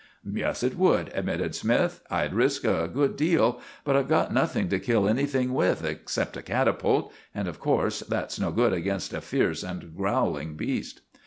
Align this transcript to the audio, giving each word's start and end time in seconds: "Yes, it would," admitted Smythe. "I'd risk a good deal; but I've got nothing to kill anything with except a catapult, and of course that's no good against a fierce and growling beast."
"Yes, 0.33 0.63
it 0.63 0.79
would," 0.79 1.11
admitted 1.13 1.53
Smythe. 1.53 1.93
"I'd 2.09 2.33
risk 2.33 2.63
a 2.63 2.89
good 2.91 3.15
deal; 3.15 3.61
but 3.83 3.95
I've 3.95 4.07
got 4.07 4.33
nothing 4.33 4.67
to 4.69 4.79
kill 4.79 5.07
anything 5.07 5.53
with 5.53 5.85
except 5.85 6.35
a 6.35 6.41
catapult, 6.41 7.13
and 7.35 7.47
of 7.47 7.59
course 7.59 7.99
that's 7.99 8.39
no 8.39 8.49
good 8.51 8.73
against 8.73 9.13
a 9.13 9.21
fierce 9.21 9.61
and 9.61 9.95
growling 9.95 10.55
beast." 10.55 11.01